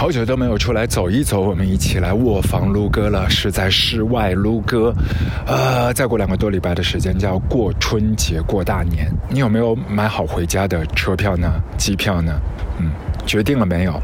[0.00, 4.94] 好久都没有出来走一走，我们一起来卧房撸歌了，是在室外撸歌。
[5.46, 11.60] 呃，再过两个多礼拜的时间就要过春节、过大年，你有没有买好回家的车票呢？
[11.76, 12.40] 机票呢？
[12.78, 12.90] 嗯。
[13.26, 14.00] 决定了没有？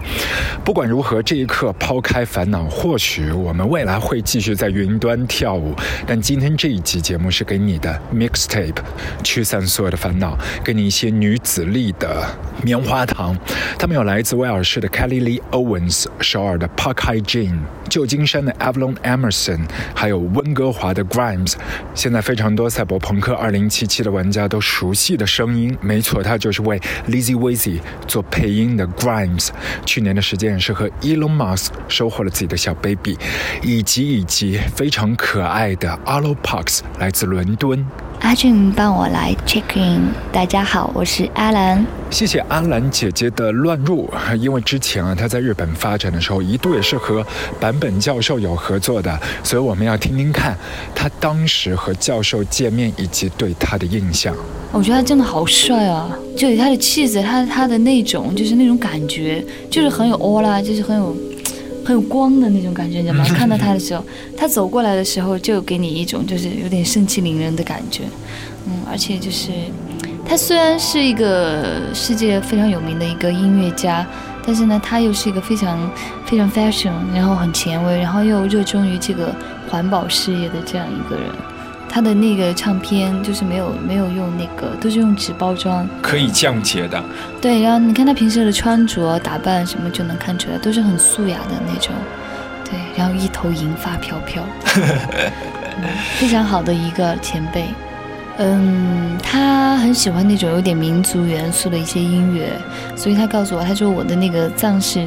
[0.65, 5.75] 不管如何，这一刻抛开烦恼，或许我们未来会继续在云端跳舞。
[6.07, 8.77] 但今天这一集节目是给你的 mixtape，
[9.23, 12.27] 驱散所有的烦恼，给你一些女子力的
[12.63, 13.37] 棉花糖。
[13.79, 19.61] 他们有来自威尔士的 Kelly Lee Owens，首尔的 Park Hye Jin，旧金山的 Avalon Emerson，
[19.95, 21.54] 还有温哥华的 Grimes。
[21.95, 28.87] 现在非常多赛博朋克2077的玩家都熟悉的声音，没错，他就是为 Lizzy w i z y 做配音的。
[29.07, 29.51] Grimes
[29.85, 33.17] 去年的时间也是和 Elon Musk 收获了自己的小 baby，
[33.62, 37.87] 以及以及非常可爱的 Arlo Parks 来自伦敦。
[38.20, 41.87] 阿俊帮我来 check in，大家好，我是阿兰。
[42.11, 47.25] 谢谢阿兰姐姐的乱入，因为之前啊她在日本发展的时候，一度也是和
[47.61, 50.57] 坂本教授有合作的，所以我们要听听看
[50.95, 54.35] 她当时和教授见面以及对他的印象。
[54.73, 56.11] 我觉得他真的好帅啊！
[56.37, 61.16] 就以他的气质，他他的那种就是那种感觉，就是很有欧啦，就是很有
[61.84, 63.25] 很有光的那种感觉，你知道吗？
[63.25, 64.05] 看到他的时候，
[64.36, 68.05] 他走过来的时候，就给你一种就是有点盛气凌人的感觉。
[68.67, 69.52] 嗯，而且就是
[70.28, 74.05] 他虽然是一个世界非常有名的一个音乐家，
[74.44, 75.91] 但是呢，他又是一个非常
[76.27, 79.33] 非常 fashion，然后很前卫，然后又热衷于这个
[79.70, 81.27] 环保事业的这样一个人。
[81.97, 87.02] 他的那个唱片就是没有没有用那个，都是用纸包装，可以降解的。
[87.41, 91.94] 对，然后你看他平时的穿着打扮什么就能看出来，都是很素雅的那种。
[92.67, 94.44] 对，然后一头银发飘飘，
[96.20, 97.64] 非常好的一个前辈。
[98.39, 102.53] 嗯，他很喜欢那种有点民族元素的一些音乐，
[102.95, 105.06] 所以他告诉我，他说我的那个藏式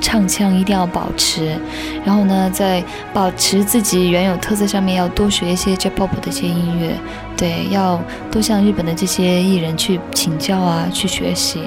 [0.00, 1.58] 唱腔一定要保持，
[2.04, 6.94] 然后呢，在保持自己原有特色上面要多学一些 J-pop 的一些音乐，
[7.36, 11.60] 对，要多向日本的这些艺人去请教啊，去学习。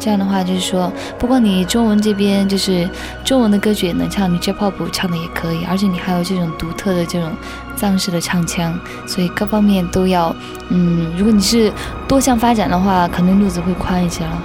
[0.00, 2.88] 这样的话，就是说，不光你中文这边就是
[3.22, 7.30] 中文的歌曲也能唱，你 J-pop 唱的也可以，而且你还有这种独特的这种。
[7.76, 10.36] 藏式的唱腔，所以各方面都要，
[10.68, 11.72] 嗯，如果你是
[12.06, 14.42] 多项发展的话，可能路子会宽一些了。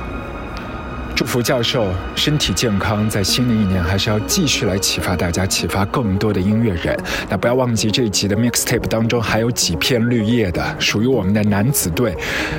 [1.16, 6.94] 祝福教授身体健康，在新的一年还是要继续来启发大家，启发更多的音乐人。
[7.30, 12.14] 那不要忘记这一集的 mixtape 当中还有几片绿叶的，属于我们的男子队，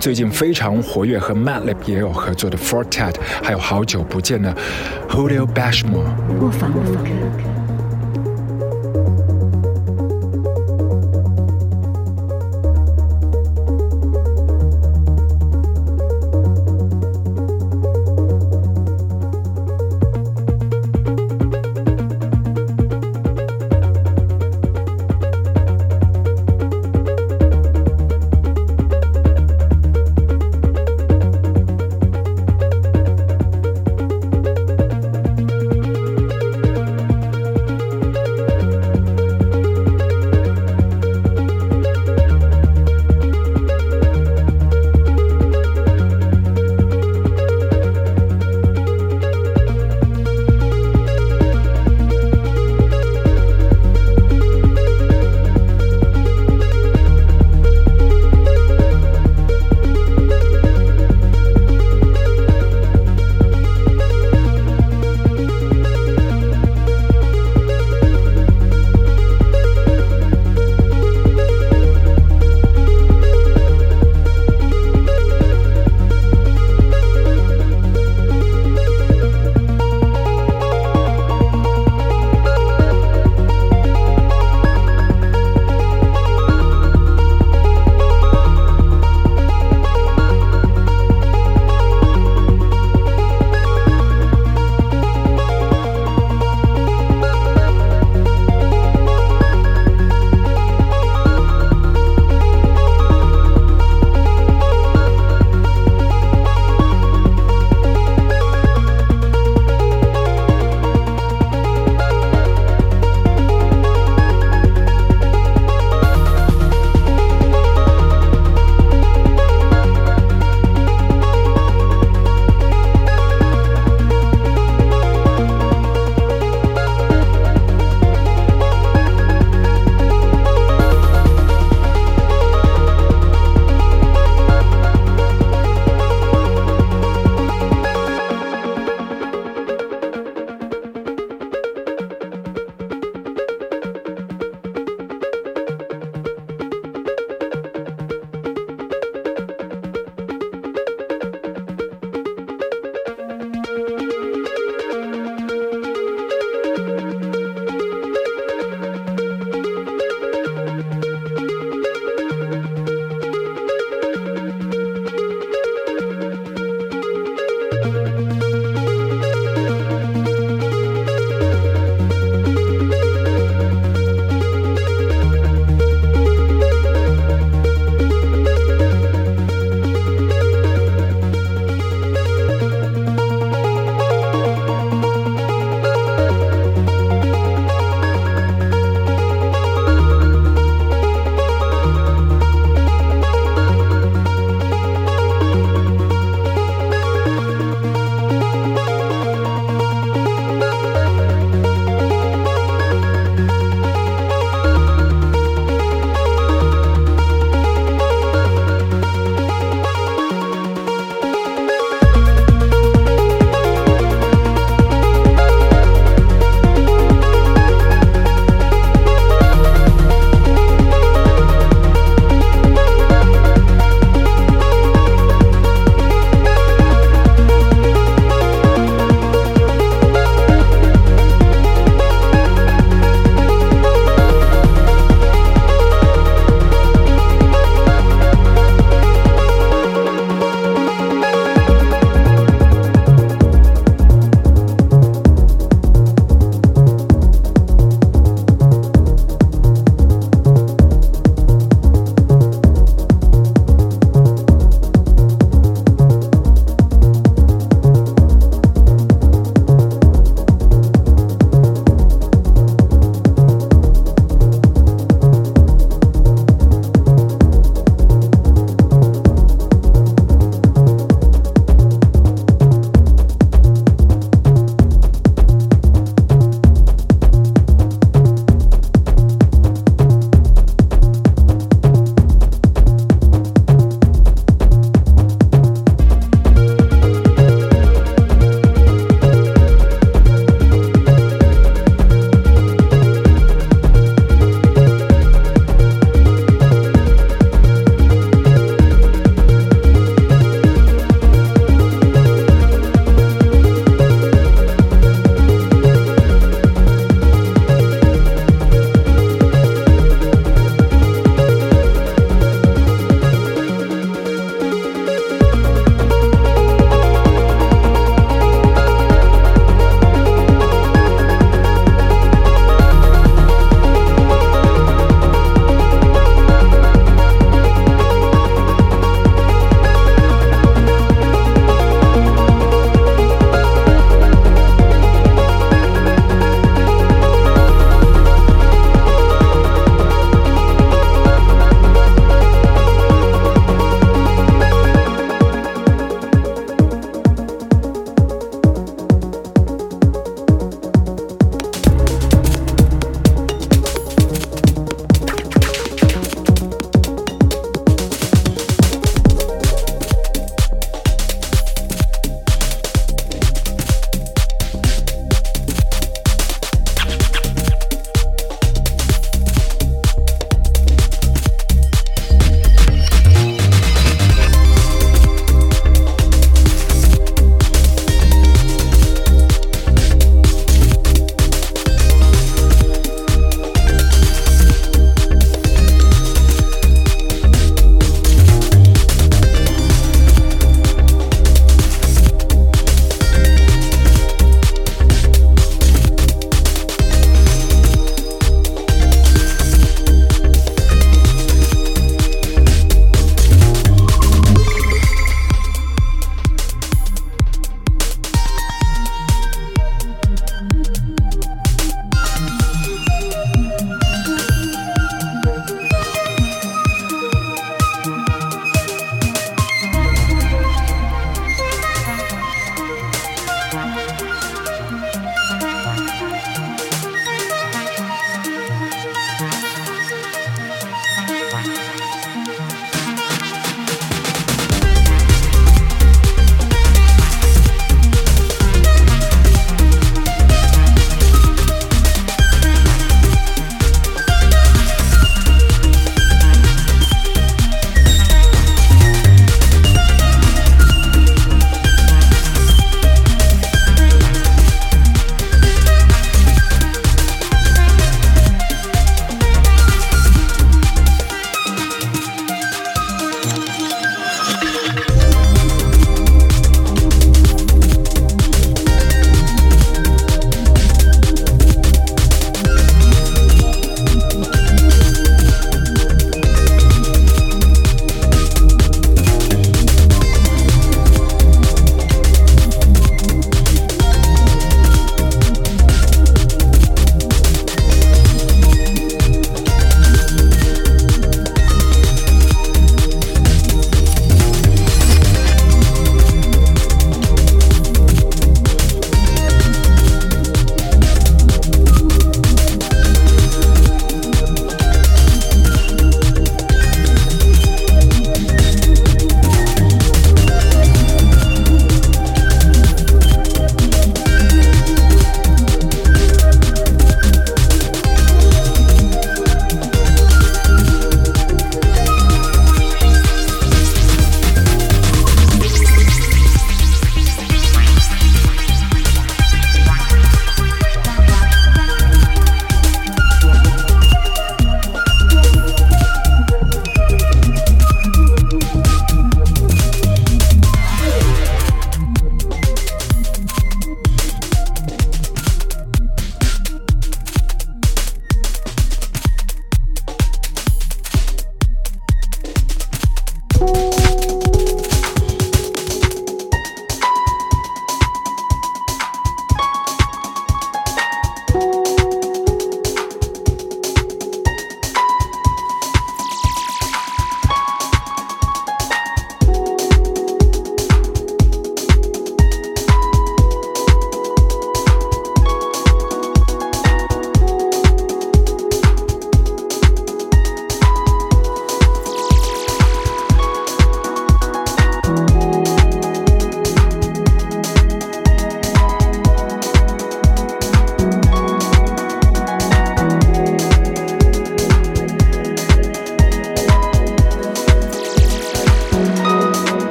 [0.00, 4.56] 最近非常活跃，和 Madlib 也有合作的 Fortet，还有好久不见的
[5.10, 6.08] Julio Bashmore。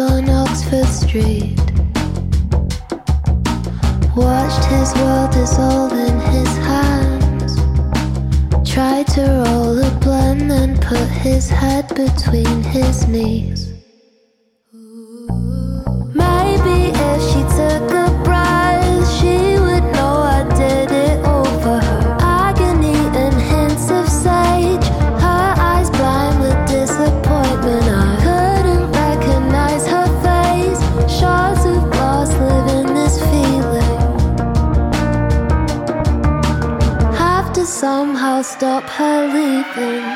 [0.00, 1.58] on Oxford Street.
[4.16, 7.56] Watched his world dissolve in his hands.
[8.70, 13.57] Tried to roll a blend and put his head between his knees.
[38.78, 40.07] up her leavin'.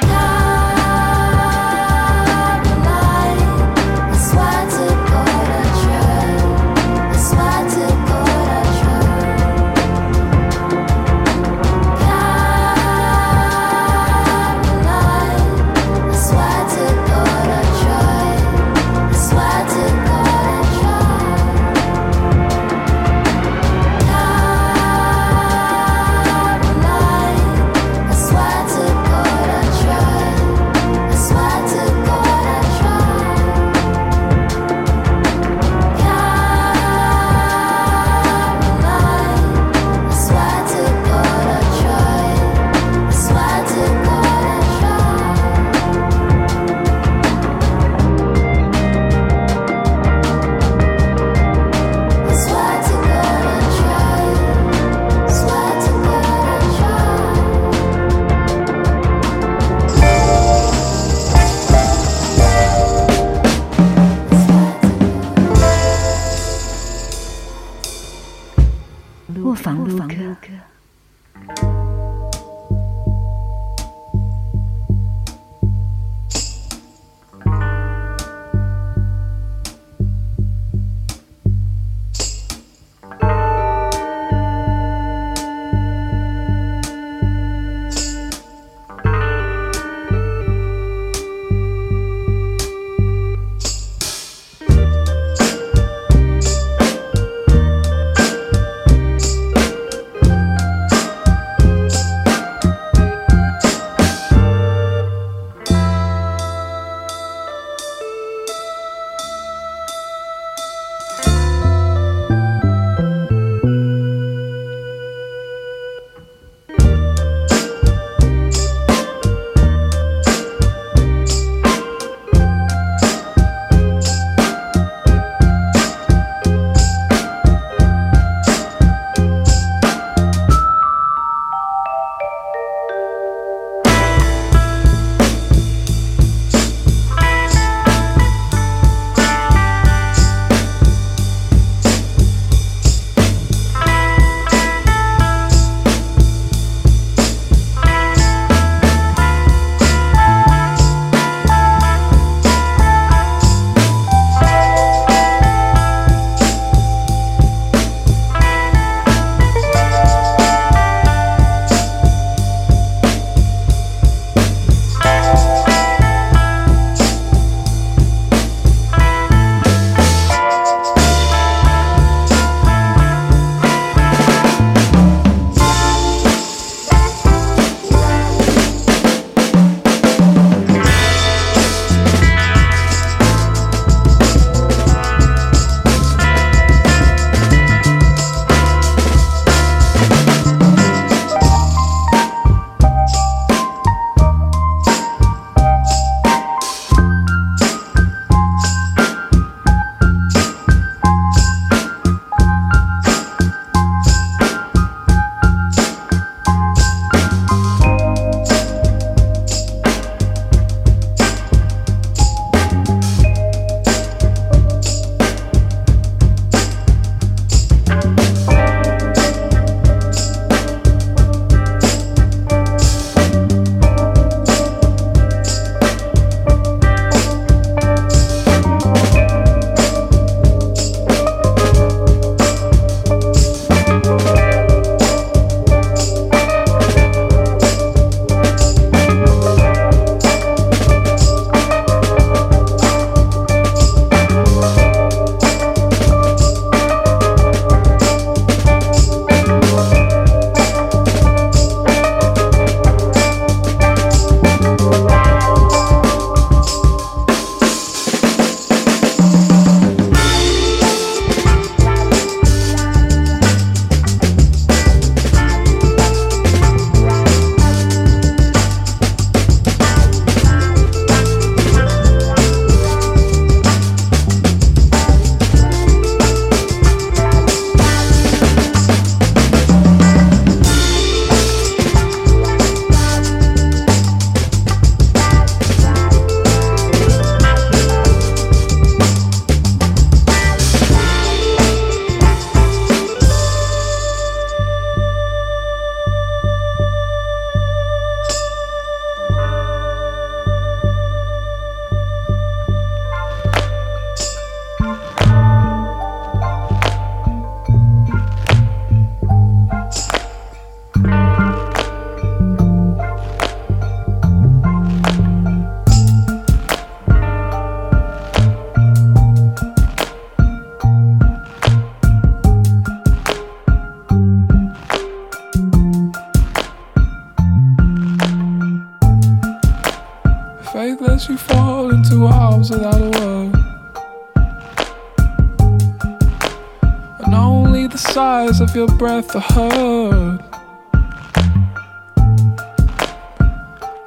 [338.73, 340.39] Of your breath are heard.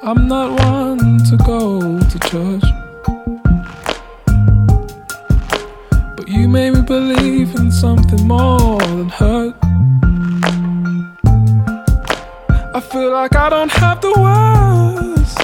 [0.02, 2.64] I'm not one to go to church.
[6.16, 9.54] But you made me believe in something more than hurt.
[12.74, 15.36] I feel like I don't have the words.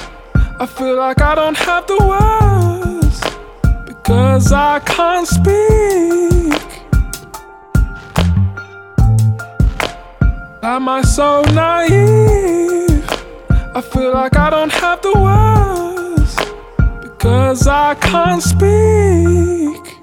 [0.59, 3.21] I feel like I don't have the words
[3.85, 6.32] because I can't speak.
[10.65, 13.03] Am I so naive?
[13.75, 16.37] I feel like I don't have the words
[17.01, 19.97] because I can't speak.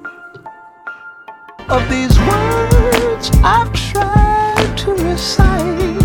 [1.70, 5.98] Of these words I've tried to recite,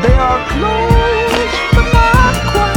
[0.00, 2.76] they are close but not quite.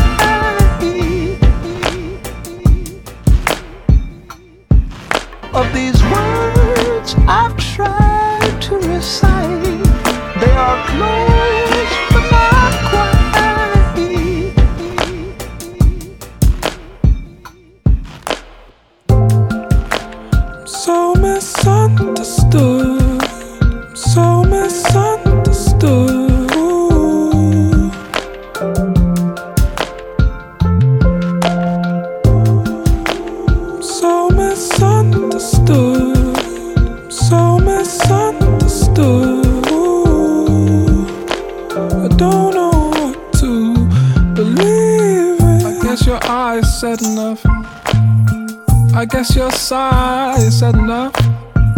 [5.54, 9.69] Of these words I've tried to recite,
[20.66, 23.22] So misunderstood,
[23.96, 26.29] so misunderstood.
[46.80, 47.42] Said enough.
[48.96, 51.14] I guess your sigh said enough.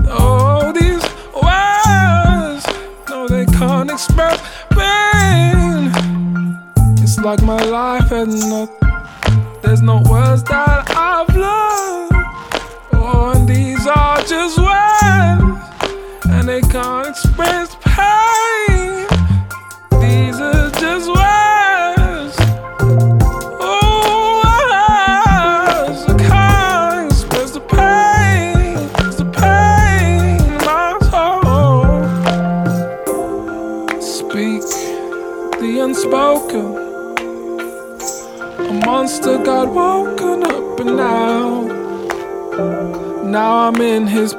[0.08, 1.02] Oh, these
[1.34, 2.68] words,
[3.10, 4.40] no, they can't express
[4.70, 5.90] pain.
[7.02, 8.78] It's like my life had nothing.
[9.64, 12.12] There's no words that I've learned.
[12.94, 15.64] Oh, and these are just words,
[16.30, 17.16] and they can't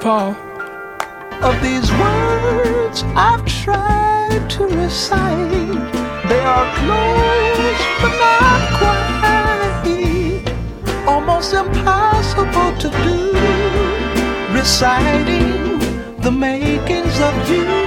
[0.04, 0.34] in.
[1.42, 5.90] Of these words I've tried to recite,
[6.28, 9.12] they are close but not quite.
[11.06, 13.32] Almost impossible to do,
[14.52, 15.78] reciting
[16.20, 17.82] the makings of you.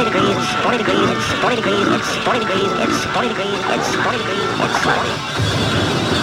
[0.00, 3.58] It's 40 degrees, it's 40 degrees, it's 40 degrees, it's 40 degrees, it's 40 degrees,
[3.66, 4.78] it's 40 degrees, it's
[6.12, 6.17] 40.